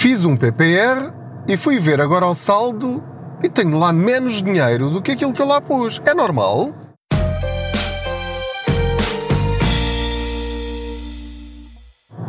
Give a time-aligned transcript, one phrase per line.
[0.00, 1.12] Fiz um PPR
[1.46, 3.04] e fui ver agora ao saldo
[3.42, 6.00] e tenho lá menos dinheiro do que aquilo que eu lá pus.
[6.06, 6.72] É normal?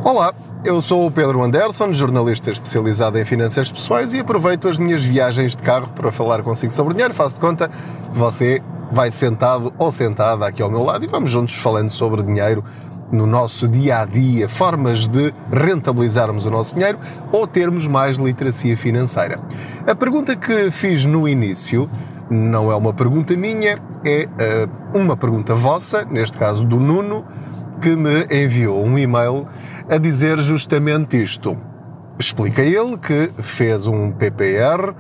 [0.04, 0.34] Olá,
[0.66, 5.56] eu sou o Pedro Anderson, jornalista especializado em finanças pessoais e aproveito as minhas viagens
[5.56, 7.14] de carro para falar consigo sobre dinheiro.
[7.14, 8.62] Faço de conta que você
[8.92, 12.66] vai sentado ou sentada aqui ao meu lado e vamos juntos falando sobre dinheiro
[13.12, 16.98] no nosso dia a dia, formas de rentabilizarmos o nosso dinheiro
[17.32, 19.40] ou termos mais literacia financeira.
[19.86, 21.90] A pergunta que fiz no início
[22.30, 24.28] não é uma pergunta minha, é
[24.94, 27.26] uh, uma pergunta vossa, neste caso do Nuno,
[27.82, 29.48] que me enviou um e-mail
[29.90, 31.58] a dizer justamente isto.
[32.18, 34.94] Explica ele que fez um PPR,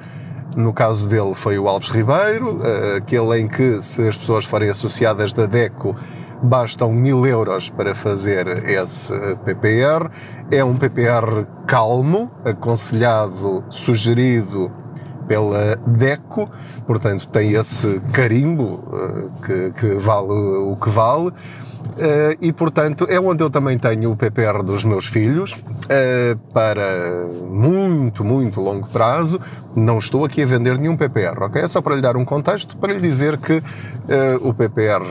[0.55, 4.69] no caso dele foi o Alves Ribeiro, uh, aquele em que se as pessoas forem
[4.69, 5.95] associadas da DECO
[6.41, 9.13] bastam mil euros para fazer esse
[9.45, 10.09] PPR.
[10.49, 14.80] É um PPR calmo, aconselhado, sugerido
[15.31, 16.49] pela DECO,
[16.85, 21.29] portanto tem esse carimbo uh, que, que, vale o que vale.
[21.29, 27.27] Uh, e portanto é onde eu também tenho o PPR dos meus filhos uh, para
[27.49, 29.39] muito, muito longo prazo.
[29.73, 31.61] Não estou aqui a vender nenhum PPR, ok?
[31.61, 33.63] É só para lhe dar um contexto, para lhe dizer que uh,
[34.41, 35.01] o PPR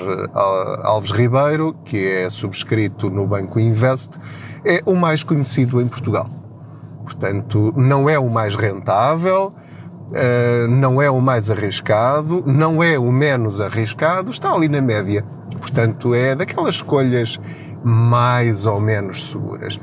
[0.82, 4.18] Alves Ribeiro, que é subscrito no Banco Invest,
[4.66, 6.28] é o mais conhecido em Portugal.
[7.04, 9.54] Portanto, não é o mais rentável,
[10.10, 15.24] Uh, não é o mais arriscado, não é o menos arriscado, está ali na média.
[15.60, 17.38] Portanto, é daquelas escolhas
[17.84, 19.80] mais ou menos seguras.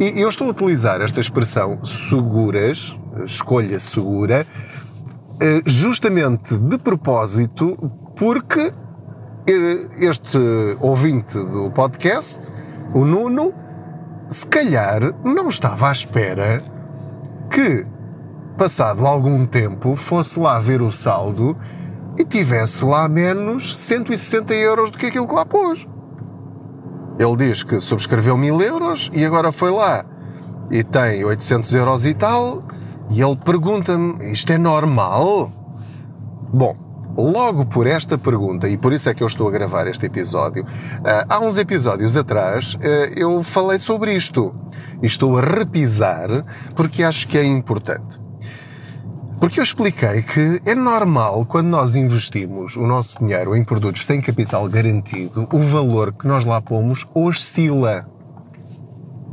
[0.00, 4.46] E eu estou a utilizar esta expressão seguras, escolha segura,
[5.34, 7.76] uh, justamente de propósito,
[8.16, 8.72] porque
[9.98, 10.38] este
[10.80, 12.52] ouvinte do podcast,
[12.92, 13.54] o Nuno,
[14.30, 16.62] se calhar não estava à espera
[17.50, 17.86] que
[18.58, 21.56] passado algum tempo, fosse lá ver o saldo
[22.18, 25.86] e tivesse lá menos 160 euros do que aquilo que lá pôs.
[27.18, 30.04] Ele diz que subscreveu mil euros e agora foi lá
[30.70, 32.64] e tem 800 euros e tal.
[33.10, 35.50] E ele pergunta-me: isto é normal?
[36.52, 36.76] Bom,
[37.16, 40.66] logo por esta pergunta, e por isso é que eu estou a gravar este episódio,
[41.04, 44.54] ah, há uns episódios atrás ah, eu falei sobre isto.
[45.00, 46.28] E estou a repisar
[46.74, 48.27] porque acho que é importante.
[49.40, 54.20] Porque eu expliquei que é normal, quando nós investimos o nosso dinheiro em produtos sem
[54.20, 58.04] capital garantido, o valor que nós lá pomos oscila.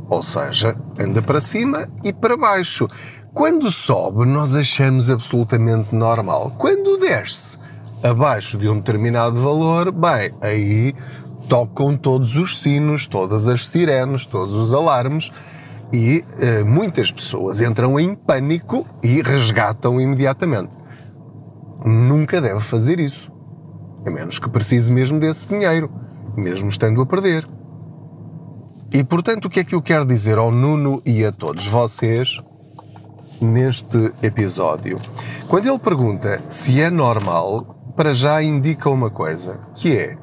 [0.08, 2.88] Ou seja, anda para cima e para baixo.
[3.34, 6.52] Quando sobe, nós achamos absolutamente normal.
[6.56, 7.58] Quando desce
[8.00, 10.94] abaixo de um determinado valor, bem, aí
[11.48, 15.32] tocam todos os sinos, todas as sirenes, todos os alarmes
[15.92, 20.76] e uh, muitas pessoas entram em pânico e resgatam imediatamente.
[21.84, 23.30] Nunca deve fazer isso.
[24.04, 25.90] A menos que precise mesmo desse dinheiro,
[26.36, 27.48] mesmo estando a perder.
[28.92, 32.40] E portanto, o que é que eu quero dizer ao Nuno e a todos vocês
[33.40, 35.00] neste episódio?
[35.48, 40.18] Quando ele pergunta se é normal, para já indica uma coisa, que é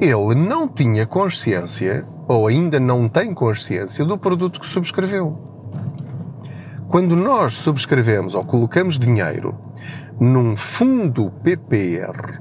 [0.00, 5.36] ele não tinha consciência ou ainda não tem consciência do produto que subscreveu.
[6.88, 9.54] Quando nós subscrevemos ou colocamos dinheiro
[10.20, 12.40] num fundo PPR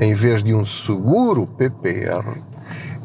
[0.00, 2.42] em vez de um seguro PPR,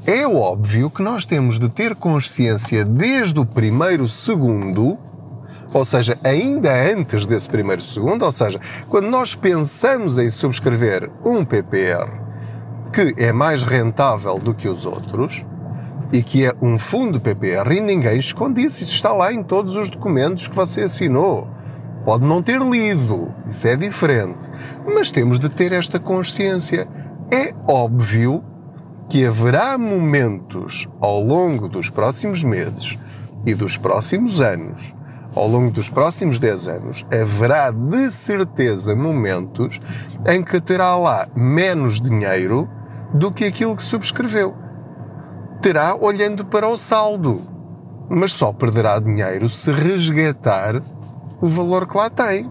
[0.05, 4.97] é óbvio que nós temos de ter consciência desde o primeiro segundo,
[5.73, 11.43] ou seja, ainda antes desse primeiro segundo, ou seja, quando nós pensamos em subscrever um
[11.43, 12.09] PPR
[12.93, 15.45] que é mais rentável do que os outros,
[16.11, 18.81] e que é um fundo PPR e ninguém esconde isso.
[18.83, 21.47] Isso está lá em todos os documentos que você assinou.
[22.05, 24.49] Pode não ter lido, isso é diferente.
[24.85, 26.87] Mas temos de ter esta consciência.
[27.29, 28.43] É óbvio
[29.09, 32.97] que haverá momentos ao longo dos próximos meses
[33.45, 34.93] e dos próximos anos,
[35.35, 39.79] ao longo dos próximos 10 anos, haverá de certeza momentos
[40.25, 42.69] em que terá lá menos dinheiro
[43.13, 44.66] do que aquilo que subscreveu
[45.61, 47.41] terá olhando para o saldo,
[48.09, 50.81] mas só perderá dinheiro se resgatar
[51.41, 52.49] o valor que lá tem.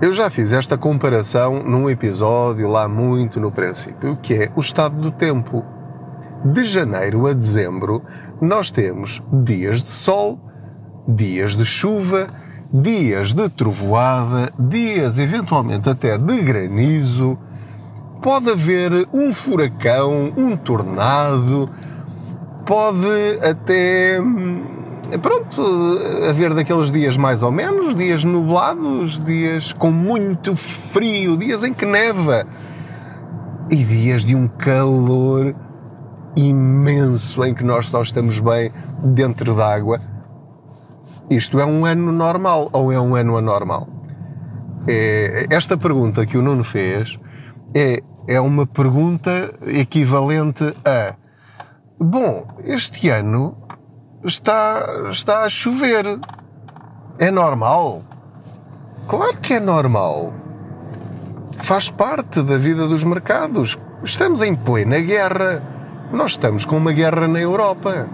[0.00, 4.98] Eu já fiz esta comparação num episódio lá muito no princípio, que é o estado
[4.98, 5.62] do tempo.
[6.42, 8.02] De janeiro a dezembro,
[8.40, 10.40] nós temos dias de sol,
[11.06, 12.28] dias de chuva,
[12.72, 17.36] dias de trovoada, dias eventualmente até de granizo,
[18.22, 21.70] pode haver um furacão, um tornado,
[22.66, 24.62] pode até hum,
[25.22, 25.62] pronto,
[26.28, 31.86] haver daqueles dias mais ou menos, dias nublados, dias com muito frio, dias em que
[31.86, 32.46] neva
[33.70, 35.54] e dias de um calor
[36.36, 38.70] imenso em que nós só estamos bem
[39.02, 40.00] dentro d'água.
[41.30, 43.88] Isto é um ano normal ou é um ano anormal?
[44.86, 47.18] É, esta pergunta que o Nuno fez
[47.74, 49.30] é, é uma pergunta
[49.66, 51.14] equivalente a:
[51.98, 53.56] Bom, este ano
[54.24, 56.18] está, está a chover.
[57.18, 58.02] É normal?
[59.06, 60.32] Claro que é normal.
[61.58, 63.78] Faz parte da vida dos mercados.
[64.02, 65.62] Estamos em plena guerra.
[66.12, 68.08] Nós estamos com uma guerra na Europa.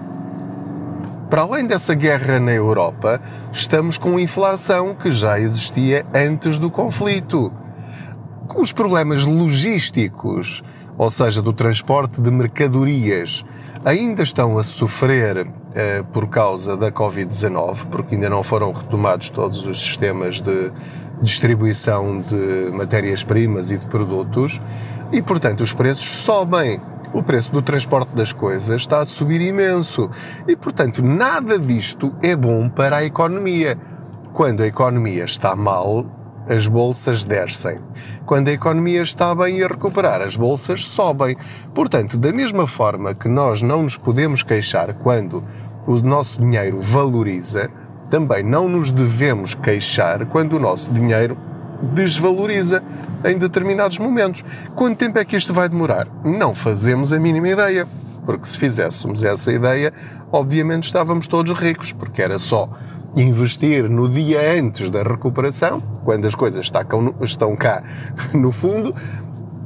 [1.30, 3.20] Para além dessa guerra na Europa,
[3.52, 7.52] estamos com inflação que já existia antes do conflito.
[8.54, 10.62] Os problemas logísticos,
[10.96, 13.44] ou seja, do transporte de mercadorias,
[13.84, 19.66] ainda estão a sofrer eh, por causa da Covid-19, porque ainda não foram retomados todos
[19.66, 20.72] os sistemas de
[21.20, 24.60] distribuição de matérias-primas e de produtos,
[25.12, 26.80] e portanto os preços sobem.
[27.12, 30.10] O preço do transporte das coisas está a subir imenso
[30.46, 33.78] e, portanto, nada disto é bom para a economia.
[34.34, 36.04] Quando a economia está mal,
[36.48, 37.78] as bolsas descem.
[38.24, 41.36] Quando a economia está bem a recuperar, as bolsas sobem.
[41.74, 45.42] Portanto, da mesma forma que nós não nos podemos queixar quando
[45.86, 47.70] o nosso dinheiro valoriza,
[48.10, 51.36] também não nos devemos queixar quando o nosso dinheiro
[51.94, 52.82] desvaloriza
[53.24, 54.44] em determinados momentos.
[54.74, 56.08] Quanto tempo é que isto vai demorar?
[56.24, 57.86] Não fazemos a mínima ideia.
[58.24, 59.92] Porque se fizéssemos essa ideia,
[60.32, 62.68] obviamente estávamos todos ricos, porque era só
[63.16, 66.70] investir no dia antes da recuperação, quando as coisas
[67.22, 67.82] estão cá
[68.34, 68.94] no fundo,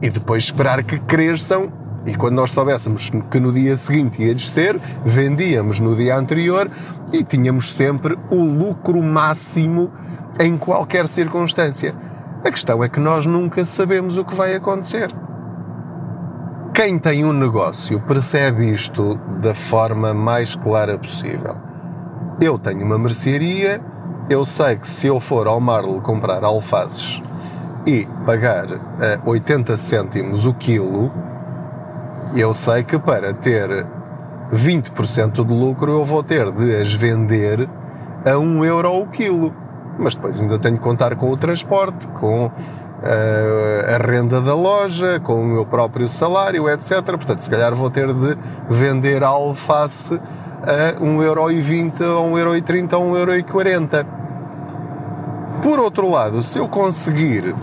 [0.01, 1.73] e depois esperar que cresçam.
[2.07, 6.71] E quando nós soubéssemos que no dia seguinte ia descer, vendíamos no dia anterior
[7.13, 9.91] e tínhamos sempre o lucro máximo
[10.39, 11.95] em qualquer circunstância.
[12.43, 15.15] A questão é que nós nunca sabemos o que vai acontecer.
[16.73, 21.70] Quem tem um negócio percebe isto da forma mais clara possível
[22.41, 23.81] eu tenho uma mercearia,
[24.29, 27.23] eu sei que se eu for ao Marlo comprar alfaces
[27.87, 31.13] e pagar uh, eh, 80 cêntimos o quilo,
[32.35, 33.87] eu sei que para ter
[34.53, 37.69] 20% de lucro eu vou ter de as vender
[38.25, 39.55] a 1 euro o quilo.
[39.99, 42.51] Mas depois ainda tenho que contar com o transporte, com uh,
[43.95, 47.03] a renda da loja, com o meu próprio salário, etc.
[47.05, 48.37] Portanto, se calhar vou ter de
[48.69, 50.19] vender a alface
[50.63, 54.07] a 1,20€ ou 1,30€ ou 1,40€.
[55.63, 57.55] Por outro lado, se eu conseguir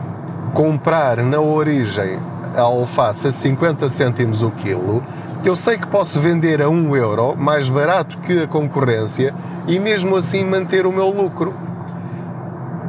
[0.54, 2.20] comprar na origem
[2.56, 5.04] a alface a 50 cêntimos o quilo,
[5.44, 9.34] eu sei que posso vender a 1 euro, mais barato que a concorrência,
[9.68, 11.54] e mesmo assim manter o meu lucro.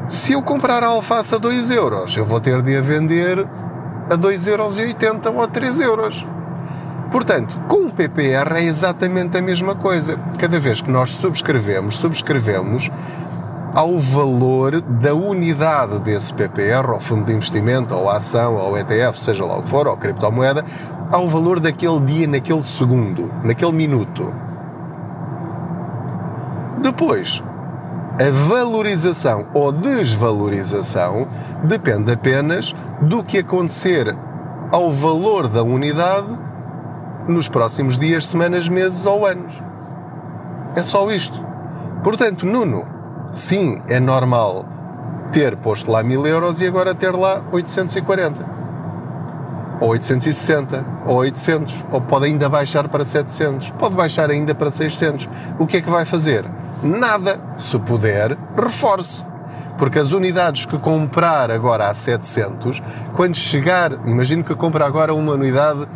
[0.08, 3.46] Se eu comprar a alface a 2 euros, eu vou ter de a vender
[4.10, 4.78] a 2,80 euros
[5.26, 6.26] ou a 3 euros.
[7.10, 10.18] Portanto, com o PPR é exatamente a mesma coisa.
[10.38, 12.90] Cada vez que nós subscrevemos, subscrevemos
[13.74, 19.44] ao valor da unidade desse PPR, ou fundo de investimento, ou ação, ou ETF, seja
[19.44, 20.64] lá o que for, ou criptomoeda,
[21.10, 24.32] ao valor daquele dia, naquele segundo, naquele minuto.
[26.82, 27.42] Depois,
[28.20, 31.26] a valorização ou desvalorização
[31.64, 34.16] depende apenas do que acontecer
[34.70, 36.47] ao valor da unidade
[37.28, 39.54] nos próximos dias, semanas, meses ou anos.
[40.74, 41.38] É só isto.
[42.02, 42.86] Portanto, Nuno,
[43.32, 44.64] sim, é normal
[45.32, 48.58] ter posto lá 1000 euros e agora ter lá 840.
[49.80, 55.28] Ou 860, ou 800, ou pode ainda baixar para 700, pode baixar ainda para 600.
[55.58, 56.44] O que é que vai fazer?
[56.82, 57.40] Nada.
[57.56, 59.24] Se puder, reforce.
[59.76, 62.82] Porque as unidades que comprar agora a 700,
[63.14, 65.86] quando chegar, imagino que compra agora uma unidade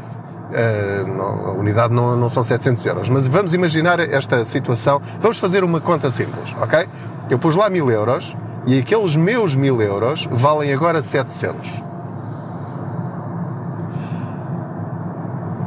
[0.54, 5.00] a unidade não, não são 700 euros, mas vamos imaginar esta situação.
[5.20, 6.88] Vamos fazer uma conta simples, ok?
[7.30, 11.82] Eu pus lá 1000 euros e aqueles meus 1000 euros valem agora 700.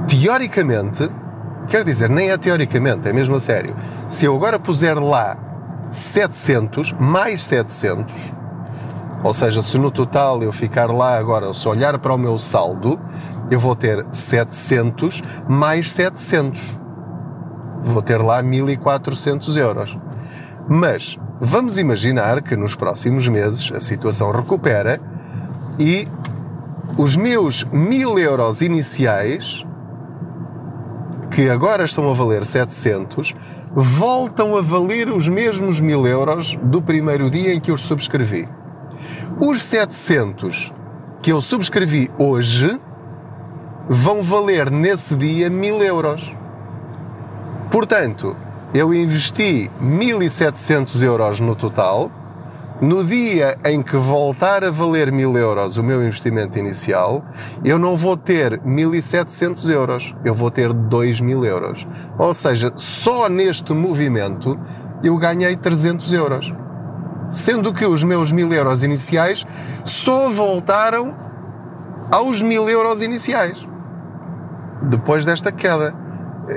[0.07, 1.09] Teoricamente,
[1.67, 3.75] quer dizer, nem é teoricamente, é mesmo a sério.
[4.07, 5.35] Se eu agora puser lá
[5.89, 8.35] 700 mais 700,
[9.23, 12.99] ou seja, se no total eu ficar lá agora, se olhar para o meu saldo,
[13.49, 16.79] eu vou ter 700 mais 700.
[17.83, 19.97] Vou ter lá 1400 euros.
[20.67, 24.99] Mas vamos imaginar que nos próximos meses a situação recupera
[25.79, 26.07] e
[26.97, 29.65] os meus 1000 euros iniciais
[31.29, 33.35] que agora estão a valer 700,
[33.73, 38.47] voltam a valer os mesmos 1000 euros do primeiro dia em que os subscrevi.
[39.39, 40.73] Os 700
[41.21, 42.79] que eu subscrevi hoje
[43.89, 46.35] vão valer nesse dia 1000 euros.
[47.71, 48.35] Portanto,
[48.73, 52.11] eu investi 1700 euros no total.
[52.81, 57.23] No dia em que voltar a valer 1000 euros o meu investimento inicial,
[57.63, 61.87] eu não vou ter 1700 euros, eu vou ter 2000 euros.
[62.17, 64.59] Ou seja, só neste movimento
[65.01, 66.53] eu ganhei 300 euros.
[67.31, 69.45] Sendo que os meus 1000 euros iniciais
[69.85, 71.15] só voltaram
[72.11, 73.65] aos 1000 euros iniciais.
[74.89, 75.93] Depois desta queda.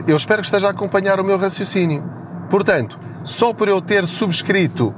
[0.06, 2.04] Eu espero que esteja a acompanhar o meu raciocínio.
[2.50, 4.94] Portanto, só por eu ter subscrito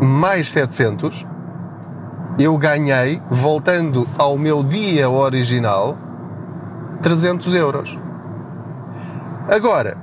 [0.00, 1.26] mais 700,
[2.38, 5.96] eu ganhei, voltando ao meu dia original,
[7.02, 7.98] 300 euros.
[9.48, 9.96] Agora,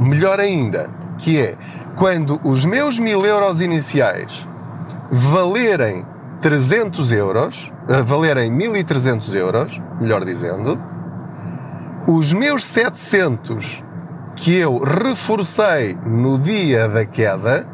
[0.00, 1.56] melhor ainda, que é
[1.96, 4.46] quando os meus 1000 euros iniciais
[5.10, 6.06] valerem
[6.40, 10.80] 300 euros, uh, valerem 1300 euros, melhor dizendo,
[12.06, 13.82] os meus 700
[14.34, 17.66] que eu reforcei no dia da queda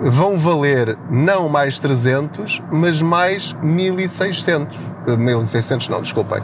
[0.00, 4.78] vão valer não mais 300, mas mais 1600.
[5.18, 6.42] 1600 não, desculpem.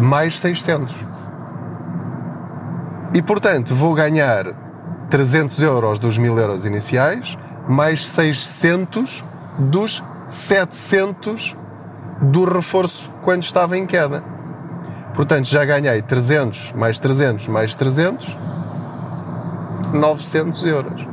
[0.00, 1.06] Mais 600.
[3.12, 4.46] E portanto vou ganhar
[5.10, 7.36] 300 euros dos 1000 euros iniciais,
[7.68, 9.24] mais 600
[9.58, 11.56] dos 700
[12.22, 14.22] do reforço quando estava em queda.
[15.14, 18.38] Portanto, já ganhei 300 mais 300 mais 300,
[19.92, 21.06] 900 euros.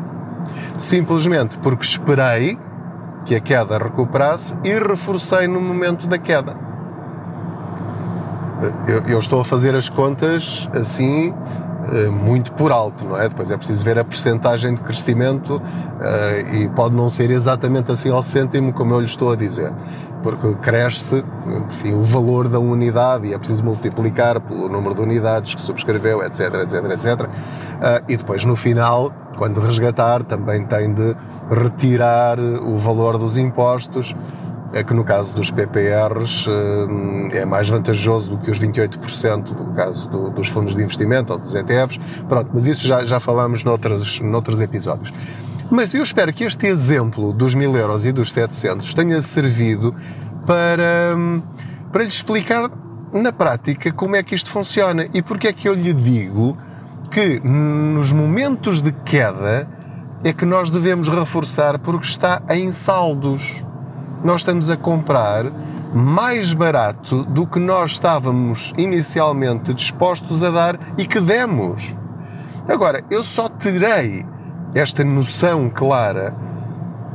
[0.77, 2.57] Simplesmente porque esperei
[3.25, 6.55] que a queda recuperasse e reforcei no momento da queda.
[8.87, 11.33] Eu, eu estou a fazer as contas assim
[12.11, 13.29] muito por alto, não é?
[13.29, 18.09] Depois é preciso ver a percentagem de crescimento uh, e pode não ser exatamente assim
[18.09, 19.71] ao cêntimo como eu lhe estou a dizer,
[20.21, 21.23] porque cresce,
[21.67, 26.23] enfim, o valor da unidade e é preciso multiplicar pelo número de unidades que subscreveu,
[26.23, 27.29] etc, etc, etc.
[28.07, 31.15] E depois no final, quando resgatar, também tem de
[31.49, 34.15] retirar o valor dos impostos
[34.83, 40.09] que no caso dos PPRs eh, é mais vantajoso do que os 28% no caso
[40.09, 41.97] do, dos fundos de investimento ou dos ETFs.
[42.27, 45.13] Pronto, mas isso já, já falamos noutros, noutros episódios.
[45.69, 49.93] Mas eu espero que este exemplo dos 1000 euros e dos 700 tenha servido
[50.45, 51.15] para,
[51.91, 52.71] para lhe explicar
[53.11, 56.57] na prática como é que isto funciona e porque é que eu lhe digo
[57.11, 59.67] que nos momentos de queda
[60.23, 63.63] é que nós devemos reforçar porque está em saldos
[64.23, 65.45] nós estamos a comprar
[65.93, 71.95] mais barato do que nós estávamos inicialmente dispostos a dar e que demos.
[72.67, 74.25] Agora, eu só terei
[74.75, 76.35] esta noção clara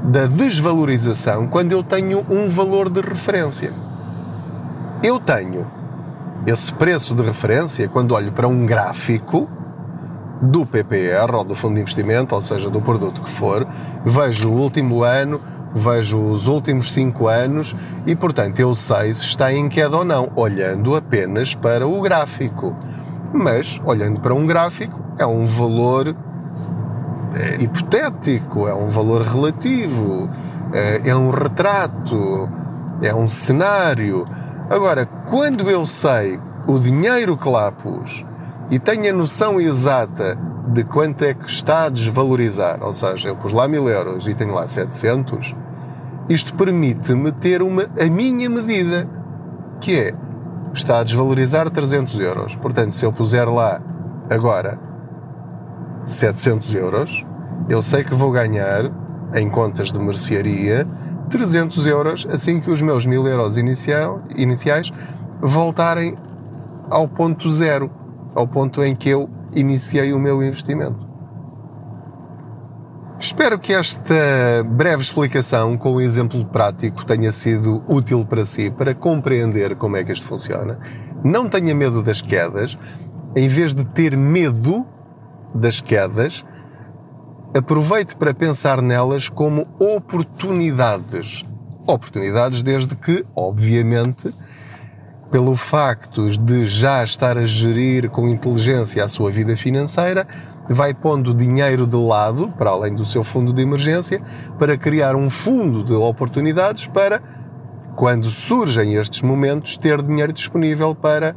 [0.02, 3.72] da desvalorização quando eu tenho um valor de referência.
[5.02, 5.66] Eu tenho
[6.46, 9.48] esse preço de referência quando olho para um gráfico
[10.40, 13.66] do PPR ou do fundo de investimento, ou seja, do produto que for,
[14.04, 15.40] vejo o último ano,
[15.74, 17.74] vejo os últimos cinco anos
[18.06, 22.76] e, portanto, eu sei se está em queda ou não, olhando apenas para o gráfico.
[23.32, 26.14] Mas, olhando para um gráfico, é um valor
[27.34, 30.28] é, hipotético, é um valor relativo,
[30.72, 32.48] é, é um retrato,
[33.00, 34.26] é um cenário.
[34.68, 38.24] Agora, quando eu sei o dinheiro que lá pus
[38.72, 40.38] e tenho a noção exata
[40.68, 44.34] de quanto é que está a desvalorizar, ou seja, eu pus lá mil euros e
[44.34, 45.54] tenho lá 700,
[46.26, 49.06] isto permite-me ter uma, a minha medida,
[49.78, 50.14] que é,
[50.72, 52.56] está a desvalorizar 300 euros.
[52.56, 53.78] Portanto, se eu puser lá
[54.30, 54.80] agora
[56.06, 57.26] 700 euros,
[57.68, 58.90] eu sei que vou ganhar,
[59.34, 60.88] em contas de mercearia,
[61.28, 64.90] 300 euros assim que os meus 1000 euros inicial, iniciais
[65.42, 66.16] voltarem
[66.88, 67.90] ao ponto zero,
[68.34, 71.12] ao ponto em que eu iniciei o meu investimento.
[73.22, 78.96] Espero que esta breve explicação com um exemplo prático tenha sido útil para si, para
[78.96, 80.80] compreender como é que isto funciona.
[81.22, 82.76] Não tenha medo das quedas.
[83.36, 84.84] Em vez de ter medo
[85.54, 86.44] das quedas,
[87.56, 91.44] aproveite para pensar nelas como oportunidades.
[91.86, 94.34] Oportunidades desde que, obviamente,
[95.32, 100.28] pelo facto de já estar a gerir com inteligência a sua vida financeira,
[100.68, 104.22] vai pondo dinheiro de lado, para além do seu fundo de emergência,
[104.58, 107.22] para criar um fundo de oportunidades para,
[107.96, 111.34] quando surgem estes momentos, ter dinheiro disponível para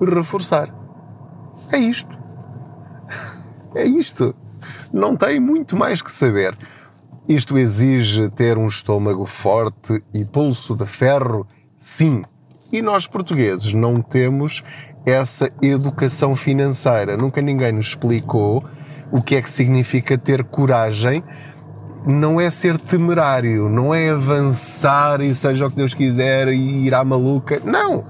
[0.00, 0.74] reforçar.
[1.70, 2.18] É isto.
[3.72, 4.34] É isto.
[4.92, 6.58] Não tem muito mais que saber.
[7.28, 11.46] Isto exige ter um estômago forte e pulso de ferro?
[11.78, 12.24] Sim.
[12.70, 14.62] E nós portugueses não temos
[15.06, 17.16] essa educação financeira.
[17.16, 18.64] Nunca ninguém nos explicou
[19.10, 21.24] o que é que significa ter coragem.
[22.06, 26.94] Não é ser temerário, não é avançar e seja o que Deus quiser e ir
[26.94, 27.60] à maluca.
[27.64, 28.04] Não!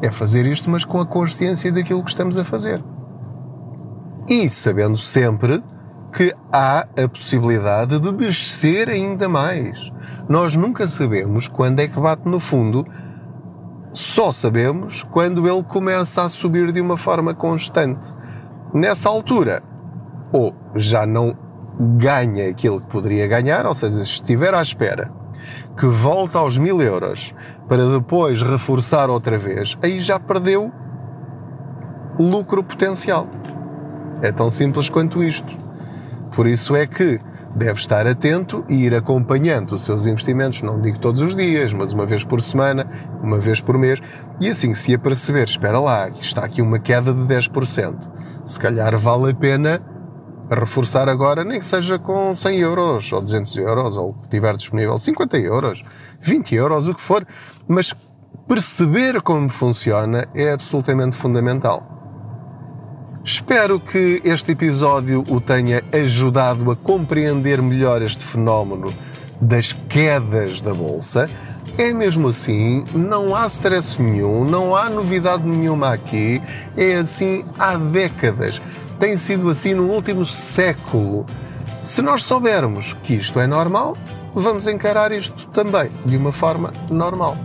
[0.00, 2.82] É fazer isto, mas com a consciência daquilo que estamos a fazer.
[4.28, 5.62] E sabendo sempre
[6.12, 9.92] que há a possibilidade de descer ainda mais.
[10.28, 12.86] Nós nunca sabemos quando é que bate no fundo,
[13.94, 18.12] só sabemos quando ele começa a subir de uma forma constante.
[18.74, 19.62] Nessa altura,
[20.32, 21.38] ou já não
[21.78, 25.12] ganha aquilo que poderia ganhar, ou seja, se estiver à espera
[25.78, 27.32] que volta aos mil euros
[27.68, 30.72] para depois reforçar outra vez, aí já perdeu
[32.18, 33.28] lucro potencial.
[34.22, 35.56] É tão simples quanto isto.
[36.34, 37.20] Por isso é que
[37.54, 41.92] deve estar atento e ir acompanhando os seus investimentos, não digo todos os dias, mas
[41.92, 42.86] uma vez por semana,
[43.22, 44.00] uma vez por mês,
[44.40, 47.96] e assim, se aperceber, espera lá, está aqui uma queda de 10%,
[48.44, 49.80] se calhar vale a pena
[50.50, 54.56] reforçar agora, nem que seja com 100 euros, ou 200 euros, ou o que tiver
[54.56, 55.84] disponível, 50 euros,
[56.20, 57.26] 20 euros, o que for,
[57.66, 57.94] mas
[58.46, 61.93] perceber como funciona é absolutamente fundamental.
[63.26, 68.92] Espero que este episódio o tenha ajudado a compreender melhor este fenómeno
[69.40, 71.26] das quedas da bolsa.
[71.78, 76.42] É mesmo assim, não há stress nenhum, não há novidade nenhuma aqui,
[76.76, 78.60] é assim há décadas.
[79.00, 81.24] Tem sido assim no último século.
[81.82, 83.96] Se nós soubermos que isto é normal,
[84.34, 87.38] vamos encarar isto também de uma forma normal.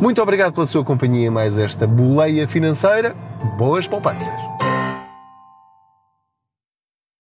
[0.00, 3.14] Muito obrigado pela sua companhia mais esta boleia financeira.
[3.58, 4.55] Boas poupanças!